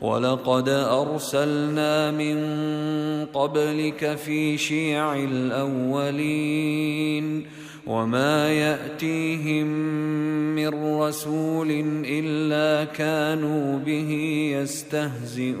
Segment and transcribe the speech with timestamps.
[0.00, 2.36] ولقد أرسلنا من
[3.26, 6.66] قبلك في شيع الأولين
[7.86, 9.66] وما يأتيهم
[10.54, 11.70] من رسول
[12.06, 14.10] إلا كانوا به
[14.60, 15.60] يستهزئون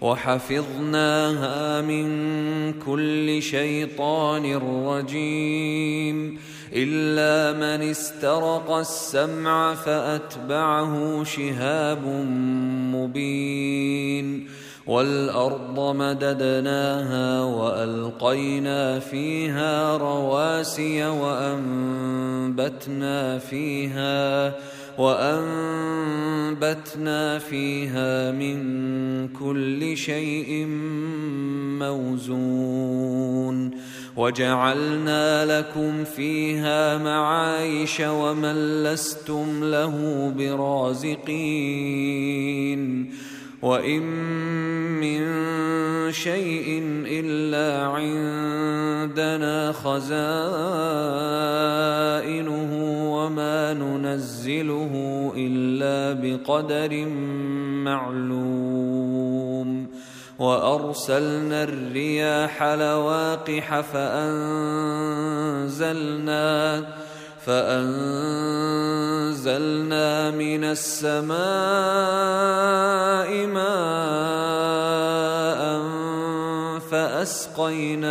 [0.00, 4.56] وحفظناها من كل شيطان
[4.86, 6.38] رجيم.
[6.72, 12.06] إلا من استرق السمع فأتبعه شهاب
[12.94, 14.60] مبين.
[14.86, 21.58] والأرض مددناها وألقينا فيها رواسي وأنبتنا
[23.38, 24.52] فيها
[24.98, 26.58] وأنبتنا
[27.38, 30.66] فيها من كل شيء
[31.80, 33.70] موزون
[34.16, 42.00] وجعلنا لكم فيها معايش ومن لستم له برازقين
[43.62, 44.02] وإن
[45.00, 45.22] من
[46.12, 50.20] شيء إلا عندنا خزائنه
[53.72, 57.04] ننزله إلا بقدر
[57.84, 58.80] معلوم.
[60.40, 64.80] وأرسلنا الرياح لواقح فأنزلنا
[67.46, 68.00] فأنزلنا
[70.30, 71.36] من السماء
[73.46, 74.60] ماء
[76.90, 78.10] فأسقيناكموه.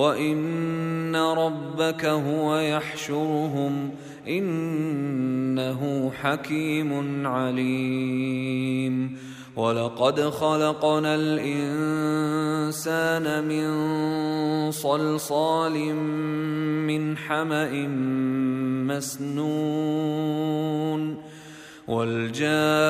[0.00, 3.90] وإن ربك هو يحشرهم
[4.28, 9.16] إنه حكيم عليم
[9.56, 12.64] ولقد خلقنا الانسان
[13.48, 13.70] من
[14.70, 15.94] صلصال
[16.86, 17.70] من حما
[18.96, 20.50] مسنون
[21.88, 22.89] والجان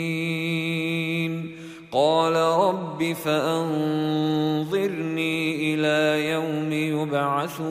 [3.01, 4.73] رب فانظرني
[5.73, 7.61] إلى يوم يبعثون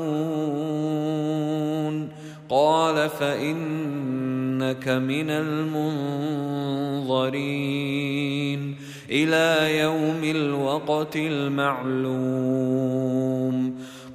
[2.48, 6.20] قال فانك من المنظرين
[9.10, 12.50] إلى يوم الوقت المعلوم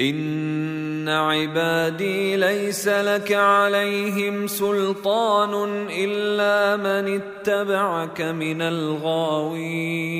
[0.00, 10.14] ان عبادي ليس لك عليهم سلطان الا من اتبعك من الغاوين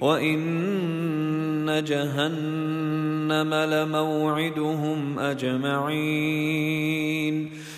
[0.00, 6.86] وان جهنم لموعدهم اجمعين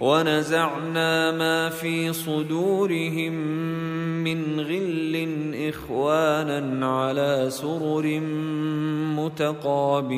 [0.00, 3.32] ونزعنا ما في صدورهم
[4.24, 5.28] من غل
[5.68, 8.20] إخوانا على سرر
[9.16, 10.16] متقابلين.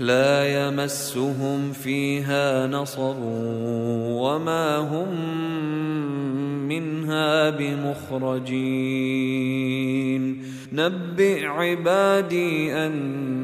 [0.00, 3.16] لا يمسهم فيها نصب
[4.22, 5.08] وما هم
[6.68, 8.54] منها بمخرجين.
[10.72, 13.43] نبئ عبادي اني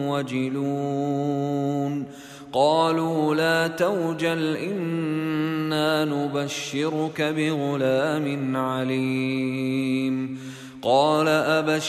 [0.00, 1.46] وجلون
[2.52, 10.38] قالوا لا توجل إنا نبشرك بغلام عليم
[10.82, 11.84] قال أبشرتموني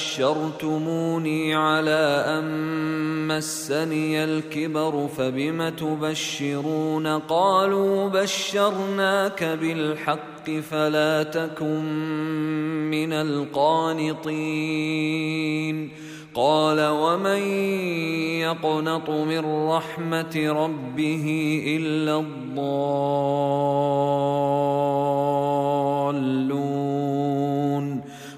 [1.55, 2.47] على أن
[3.27, 11.83] مسني الكبر فبم تبشرون قالوا بشرناك بالحق فلا تكن
[12.91, 14.17] من القانطين
[16.37, 17.41] قال ومن
[18.45, 21.25] يقنط من رحمة ربه
[21.67, 22.77] إلا الضالون؟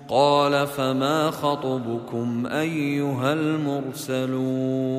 [0.09, 4.89] قال فما خطبكم أيها المرسلون؟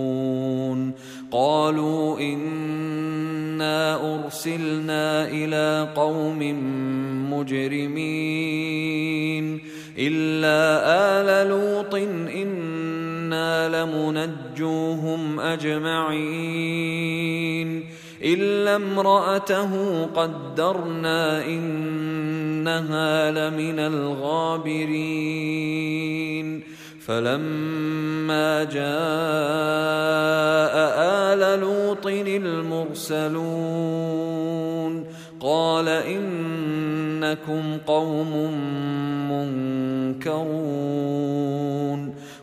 [1.30, 6.38] قالوا إنا أرسلنا إلى قوم
[7.32, 8.90] مجرمين
[9.98, 10.60] إلا
[11.20, 11.94] آل لوط
[13.80, 16.90] لمنجوهم أجمعين
[18.22, 25.40] إلا امرأته قدرنا إنها لمن الغابرين
[27.00, 28.80] فلما جاء
[31.32, 33.40] آل لوط المرسلون
[35.40, 38.32] قال إنكم قوم
[39.30, 40.79] منكرون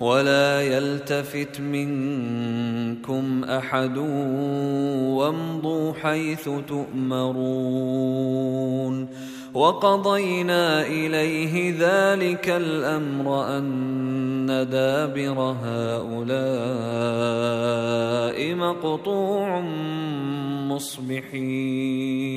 [0.00, 3.98] ولا يلتفت منكم أحد
[5.16, 8.06] وامضوا حيث تؤمرون
[9.54, 16.46] وقضينا إليه ذلك الأمر أن دابر هؤلاء
[18.54, 19.60] مقطوع
[20.68, 22.36] مصبحين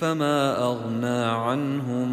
[0.00, 2.08] فما أغنى عنهم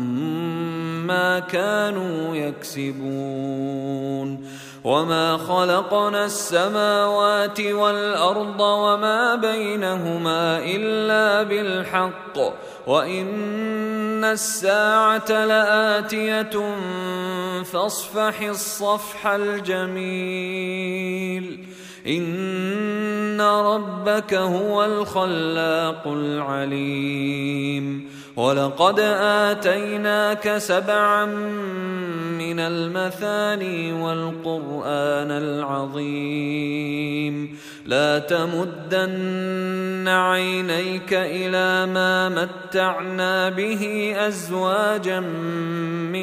[1.07, 4.23] ما كانوا يكسبون.
[4.83, 12.37] وما خلقنا السماوات والأرض وما بينهما إلا بالحق.
[12.87, 16.75] وإن الساعة لآتية
[17.63, 20.63] فاصفح الصفح الجميل.
[22.07, 27.83] ان ربك هو الخلاق العليم
[28.35, 31.25] ولقد اتيناك سبعا
[32.37, 36.83] من المثاني والقران العظيم
[37.85, 46.22] لا تمدن عينيك إلى ما متعنا به ازواجا منهم